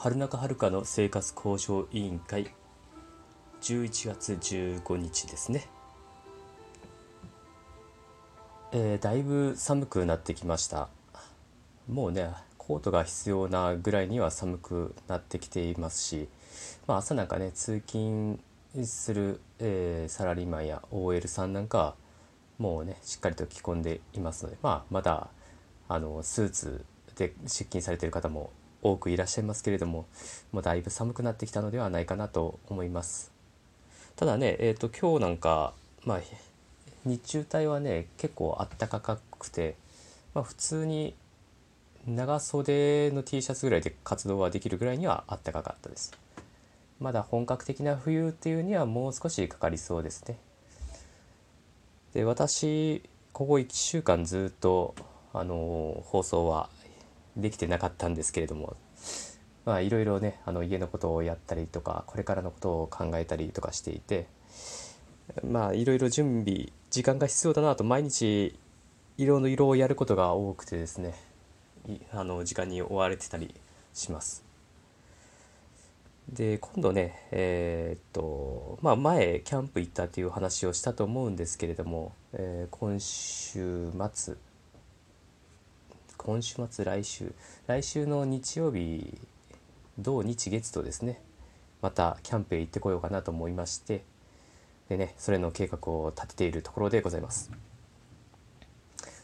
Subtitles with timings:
[0.00, 2.54] 春中遥の生活向上委員会。
[3.60, 5.66] 11月15日ですね、
[8.70, 10.88] えー、だいぶ寒くなってきました。
[11.88, 16.28] もうねコートが必要なぐらいには寒くなってきていますし、
[16.86, 18.38] まあ、朝なんかね通勤
[18.84, 21.94] する、えー、サラリーマンや OL さんなんかは
[22.58, 25.26] もうねしっかりと着込んでいますので、まあ、まだ
[25.88, 26.84] あのスーツ
[27.16, 30.06] で出勤されている方も多くいらっしゃいますけれども
[30.52, 33.32] もうだいぶ寒くなってきたのではないかなと思います。
[34.16, 35.72] ただねえっ、ー、と今日なんか
[36.04, 36.20] まあ
[37.04, 39.76] 日中帯はね結構あったかくて、
[40.34, 41.14] まあ、普通に
[42.06, 46.12] 長袖の T シャツぐらいで活動はできるぐらいにはあったかかったです。
[47.00, 50.38] まだ本格的な冬っていうにはもう少しかかりそうですね。
[52.14, 53.02] で私
[53.32, 54.94] ここ1週間ずっと
[55.32, 56.68] あの放送は
[57.38, 58.76] できてなかったんですけれども
[59.64, 64.26] まあいろいろねあの家のことをやったりとかこれからのことを考えたりとかしていて
[65.46, 68.58] まあいろいろ準備時間が必要だなと毎日
[69.16, 71.14] 色の色をやることが多くてですね
[72.12, 73.54] あの時間に追われてたり
[73.94, 74.44] します。
[76.28, 84.34] で今度ねえー、っとまあ前キャンプ行ったっていう話をしたと思うんですけれども、えー、今週末
[86.28, 87.32] 今週末来週
[87.66, 89.16] 来週の日曜日
[89.98, 91.22] 土日月とですね
[91.80, 94.04] またキャンプへ行ってこようかなと思いまして
[94.90, 97.50] でねそれの計画を立てているところでございます。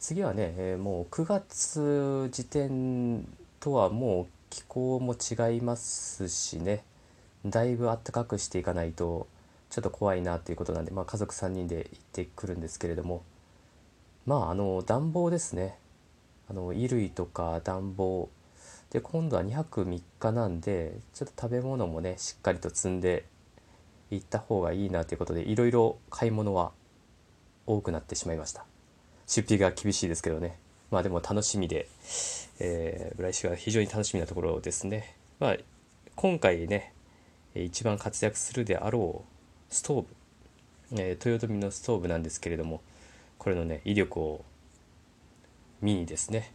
[0.00, 3.24] 次はね、えー、もう9月時点
[3.60, 6.82] とはもう気候も違いますしね
[7.46, 9.28] だいぶ暖かくしていかないと
[9.70, 13.22] ちょっと怖いなということなんで、まあ、家族3人で行ってくるんですけれども
[14.26, 15.78] まああの暖房ですね
[16.50, 18.28] あの衣類とか暖房。
[18.90, 23.26] で今度は2泊3日なんでちょっと食べ物もねしっかりと積んで
[24.10, 26.72] 行った方がいいなということでいろいろ買い物は
[27.66, 28.64] 多くなってしまいました。
[29.26, 30.58] 出費が厳しいですけどね。
[30.90, 31.86] まあでも楽しみで、
[32.60, 35.16] えー、来週は非常に楽しみなところですね。
[35.38, 35.56] まあ
[36.16, 36.94] 今回ね
[37.54, 39.24] 一番活躍するであろ
[39.70, 40.06] うストーブ、
[41.02, 42.80] えー、豊臣のストーブなんですけれども
[43.36, 44.44] これのね威力を
[45.80, 46.52] 見にですね。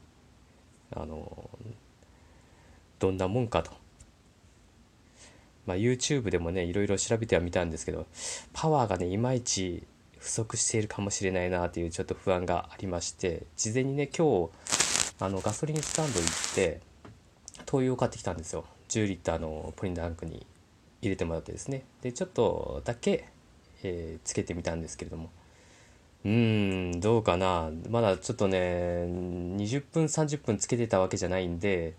[0.96, 1.50] あの
[3.00, 3.72] どんなもんかと、
[5.66, 8.06] まあ、YouTube でもねいろいろ調べてはみたんですけど
[8.54, 9.84] パワーがねいまいち
[10.20, 14.52] 不足しているかもしれないなというちょっと不安がありまして事前にね今日
[15.20, 16.82] あのガソリンスタンド行って
[17.66, 18.66] 灯油を買ってきたんですよ。
[18.90, 20.46] 10リッターのポリンダンクに
[21.02, 21.84] 入れてもらってですね。
[22.02, 23.30] でちょっとだけ、
[23.84, 25.30] えー、つけてみたんですけれども。
[26.26, 27.70] うーん、どうかな。
[27.90, 31.96] まだちょっとね、20分、30分つけてたわけじゃないんで、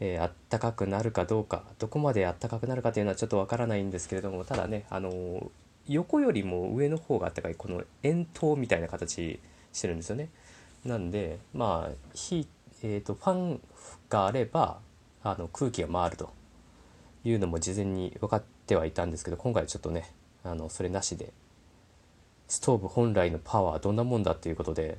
[0.00, 5.50] え、あったかくなるかどうか、どこまであったかくなるかというのはちょっとわからないんですけれども、ただね、あの
[5.88, 9.40] 横よりも上の方があったかい、この円筒みたいな形
[9.72, 10.28] してるんですよね。
[10.84, 12.48] なんで、まあ、火、
[12.82, 13.60] えっ、ー、と、ファン
[14.08, 14.78] があれば、
[15.22, 16.30] あの、空気が回ると
[17.24, 20.12] いうのも事前に分かってはいたんですけど、今回ちょっとね、
[20.44, 21.32] あの、それなしで、
[22.48, 24.98] ストーブ本来のパワーはどんなもんだっていうことで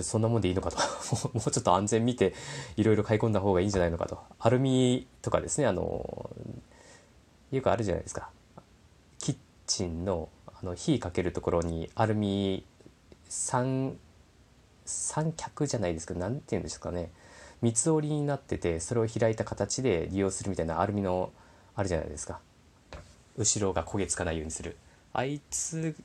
[0.00, 0.78] そんなもんでいいのかと。
[1.34, 2.34] もうちょっと安全見て
[2.76, 4.18] いろいろ買い込んだ方がいいんじゃないのかと。
[4.38, 6.30] アルミとかですねあの
[7.50, 8.30] よくあるじゃないですか。
[9.18, 9.36] キッ
[9.66, 12.64] チンのあの火かけるところにアルミ
[13.28, 13.98] 三
[14.84, 17.10] 三脚じゃないですけど何て言うんですかね。
[17.60, 21.32] 三つ折りになっててそれを開いた形で利用するみたいなアルミの
[21.74, 22.40] あるじゃないですか。
[23.36, 24.76] 後ろが焦げつかないようにする。
[25.12, 25.96] あいつ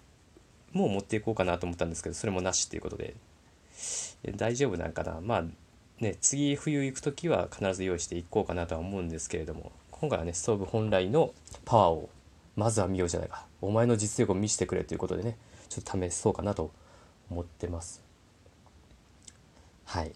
[0.76, 3.16] もう持っていこうかなと思ったんですけどそれもなしっていうことで。
[4.36, 5.20] 大丈夫なんかな。
[5.22, 5.44] まあ
[6.00, 12.10] ね次冬行く時は必ず用意していこうかなとは思うんですけれども今回はねストーブ本来のパワーを
[12.56, 13.46] まずは見ようじゃないか。
[13.62, 15.38] お前の実力を見せてくれということでね
[15.70, 16.72] ちょっと試そうかなと
[17.30, 18.04] 思ってます。
[19.86, 20.12] はい。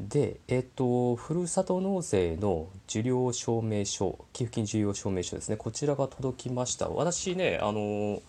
[0.00, 5.56] でえっ、ー、とふるさと納税の受領証明書寄付金受領証明書ですね。
[5.56, 6.88] こちらが届きました。
[6.88, 8.20] 私ねあのー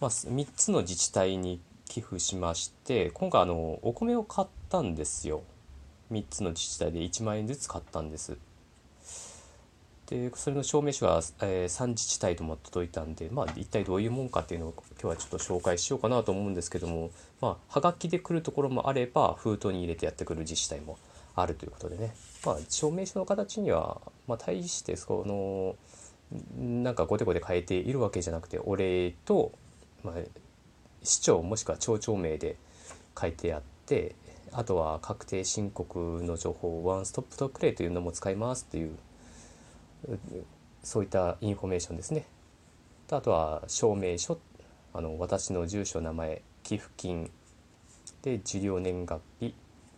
[0.00, 5.42] まあ、3つの自治体に寄付しまして今回あのお米を買ったんですよ。
[6.12, 8.36] 3つの自治体で1万円ずつ買ったんです。
[10.06, 17.10] でそれの証明書が、えー、3自治体とも届いたんでまあ一体どういうもんかっていうのを今日はちょっと紹介しようかなと思うんですけども
[17.42, 20.96] まあはがきで来るところもあれば封筒に入れてやってくる自治体も
[21.36, 22.14] あるということでね。
[22.46, 25.76] まあ証明書の形には、まあ、大してその
[26.56, 29.52] なんかごてごて変えているわけじゃなくてお礼と
[30.04, 30.14] まあ、
[31.02, 32.56] 市長もしくは町長名で
[33.18, 34.14] 書いてあって、
[34.52, 38.96] あとは確定申告の情報ワンストップトクレイというのも使いますっていう
[40.82, 42.24] そういったインフォメーションですね
[43.10, 44.38] あとは証明書
[44.94, 47.30] あの私の住所名前寄付金
[48.22, 49.54] で受領年月日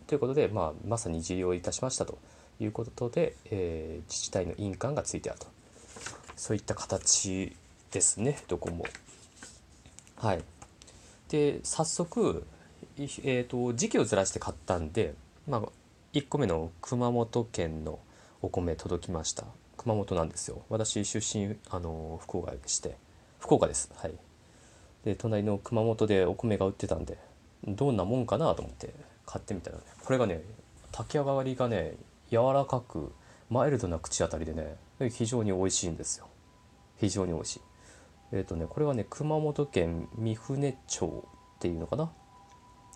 [0.07, 2.17] ということで、まあ、まさに受領いたしましたと
[2.59, 5.47] いうことで、えー、自治体の印鑑がついてあると
[6.35, 7.55] そういった形
[7.91, 8.85] ですねどこも。
[10.21, 10.43] はい、
[11.29, 12.45] で早速、
[13.23, 15.15] えーと、時期をずらして買ったんで、
[15.47, 15.61] まあ、
[16.13, 17.97] 1個目の熊本県の
[18.43, 19.45] お米届きました。
[19.77, 20.61] 熊本なんですよ。
[20.69, 22.97] 私出身あの福岡でして。
[23.39, 23.91] 福岡です。
[23.95, 24.13] はい。
[25.05, 27.17] で隣の熊本でお米が売ってたんで
[27.67, 28.93] どんなもんかなと思って
[29.25, 30.43] 買ってみたらねこれがね
[30.91, 31.95] 炊き上がりがね
[32.29, 33.11] 柔らかく
[33.49, 34.75] マイルドな口当たりでね
[35.09, 36.27] 非常に美味しいんですよ。
[36.99, 37.61] 非常に美味しい。
[38.31, 41.25] えっ、ー、とねこれはね熊本県三船町
[41.57, 42.11] っていうのかな？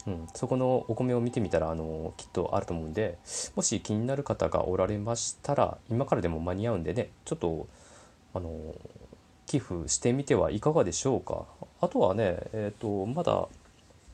[0.07, 3.17] うん、そこのお米を見てみたらあのきっとあると思うんで
[3.55, 7.67] もし気になる方がおられましたら今からでも間に合うんでねちょっと
[8.35, 8.75] あの
[9.47, 11.45] 寄付してみてはいかがでしょうか。
[11.81, 13.47] あとはねえっ、ー、とまだ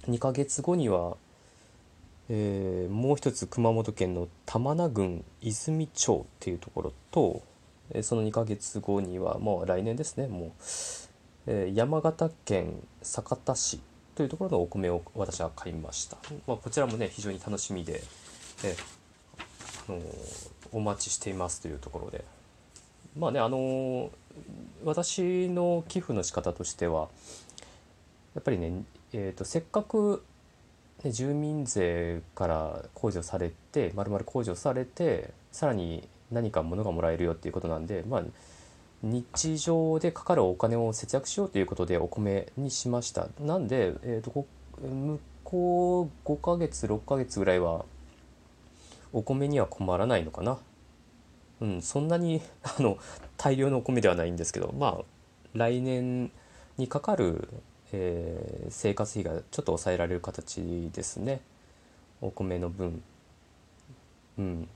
[0.07, 1.15] 2ヶ月後には、
[2.29, 7.41] えー、もう一つ熊本県の玉名郡泉町っていうところと
[8.01, 10.51] その2ヶ月後にはもう来年ですねもう、
[11.47, 13.79] え、山形県酒田市
[14.15, 16.17] というところのお米を私は買いました、
[16.47, 18.03] まあ、こちらもね非常に楽しみで、
[18.63, 18.75] え
[19.89, 19.99] あの
[20.71, 22.23] お待ちしていますというところで。
[23.17, 24.09] まあねあの
[24.85, 27.09] 私の寄付の仕方としては
[28.33, 30.23] やっぱりね、えーと、せっかく、
[31.03, 38.23] ね、住民税から控除されてまるまる控除されてさらに何か物がもらえるよっていうことなんでまあ
[39.03, 43.27] 日常でかかるお金を節約しようということでお米にしました。
[43.39, 44.45] なんで、えーと、
[44.79, 47.85] 向こう5ヶ月6ヶ月ぐらいは
[49.11, 50.59] お米には困らないのかな。
[51.61, 52.97] うんそんなに あの
[53.37, 55.03] 大量のお米ではないんですけどまあ
[55.53, 56.31] 来年
[56.77, 57.49] にかかる、
[57.91, 61.41] えー、生活費がちょっと抑えられる形ですね。
[62.21, 63.03] お米の分。
[64.37, 64.69] うん。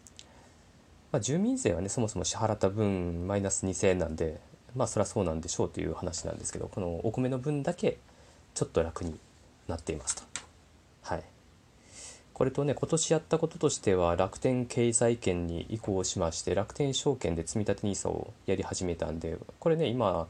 [1.16, 4.42] まあ、住民税はねそもそも支払った分マイナス2000円なんで
[4.76, 8.00] まあそりゃそうなんでしょうという話なんですけどこのお米の分だけ
[8.54, 9.18] ちょっと楽に
[9.70, 10.24] なっていますと。
[11.04, 11.24] はい
[12.34, 20.28] これとね今年やったこととしては楽天経済圏に移行しまして楽天証券で積立 NISA をやり始めたんでこれね今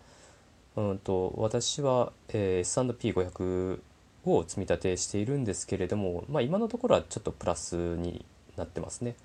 [0.76, 3.80] うんと私は、えー、S&P500
[4.26, 8.24] を積み立てしているんですけれども、まあ、今のところはちょっとプラスに
[8.56, 9.16] なってますね。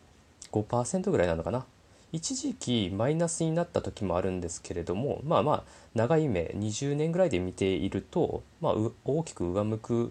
[0.52, 1.64] 5%ぐらいなのかな？
[2.12, 5.62] 一時期マイナスになった時もあるんですけれどもまあまあ
[5.94, 10.10] 長い目20年ぐらいで見ていると、まあ、大きく上向くっ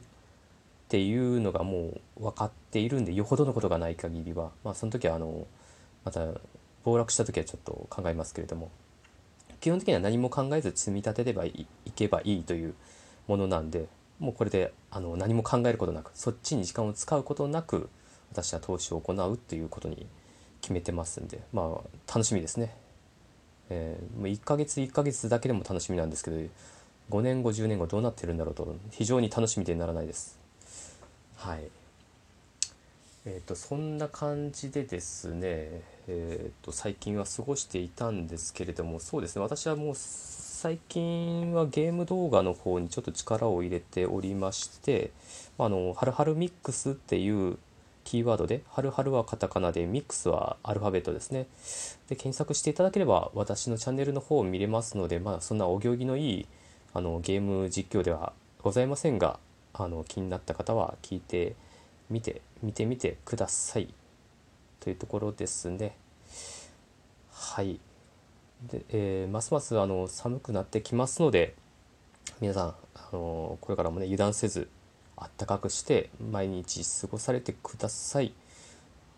[0.87, 5.45] ていうのがもう分かっているんでよほどのことがない限りは、まあ、その時はあの
[6.05, 6.25] また
[6.85, 8.71] 暴落した時はちょっと考えますけれども
[9.59, 12.73] 基本的には何も考えず積み立てればいけばいいという
[13.27, 13.87] ものなんで
[14.19, 17.89] もうこれであの何も考えることなくそっちに時間を使うことなく
[18.31, 20.07] 私は投資を行うっていうことに
[20.61, 22.73] 決めてますんでまあ楽しみですね、
[23.69, 26.37] えー、もう1ヶ月1ヶ月だけでも楽しみなんですけど
[27.09, 30.37] 5年後10年後どうなってるんだろうと非常に楽しみでならないです。
[31.37, 31.61] はい。
[33.25, 45.11] えーと、そんな感じでですね、えーと、最近は過ごしていたんですけれどもそうですね私はもう最近はゲーム動画の方にちょっと力を入れておりまして
[45.59, 47.57] 「まあのはるはるミックス」っていう
[48.09, 51.45] キーワードで、はるはるはカタカナで、ミックスはアルファベットですね。
[52.07, 56.47] で、検索していただければ、私のチャンネルの方を見れますので、まあ、そんなお行儀のいい、
[56.95, 59.39] あの、ゲーム実況ではございませんが、
[59.75, 61.55] あの、気になった方は聞いて
[62.09, 63.93] みて、見てみてください。
[64.79, 65.95] というところですね。
[67.31, 67.79] はい。
[68.71, 71.53] で、えー、ますますあの寒くなってきますので、
[72.41, 74.67] 皆さん、あのこれからもね、油断せず、
[75.19, 78.33] あったかくして毎日過ごされてください。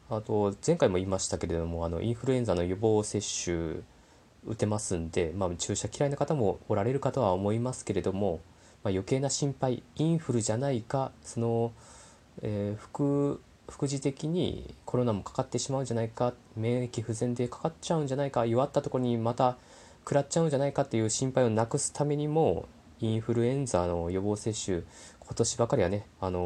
[0.09, 3.81] あと前回も言いましたけれどもあのインフルエンザの予防接種
[4.45, 8.41] 打てますんで、まあ、注射嫌いな方もおられるかとは思いますけれども、
[8.83, 11.71] まあ、余計な心配インフルじゃないかその、
[12.41, 13.39] えー、副
[13.69, 19.57] 副次的にコロナもかかってしまうんじゃないか免疫不全でかかっちゃうんじゃないか弱ったところにまた
[20.03, 22.65] 食らっちゃうんじゃないかっていう心配をなくすためにも
[22.99, 24.81] インフルエンザの予防接種
[25.31, 26.41] 今年ばかりはね、あのー、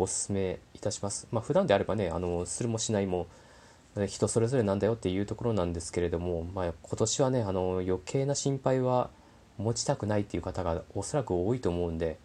[0.00, 1.28] おすすめいたします。
[1.30, 3.26] まあ、普段であればね、あのー、するもしないも
[4.06, 9.10] 人それぞれなんだよっていうところなんですけれども、まあ、今年はね、あのー、余計な心配は
[9.58, 12.16] 持ちたくないっていう方がおそらく多いと思うんで、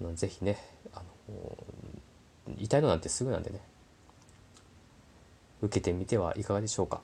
[0.00, 0.58] あのぜひね、
[0.92, 1.56] あの
[2.58, 3.60] 痛いのなんてすぐなんでね
[5.62, 7.02] 受けてみてはいかがでしょうか。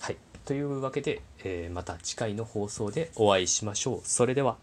[0.00, 0.16] はい。
[0.46, 4.00] というわけで、えーまた次回の放送でお会いしましょう。
[4.02, 4.56] それでは。